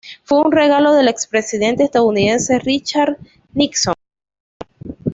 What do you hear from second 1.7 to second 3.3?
estadounidense Richard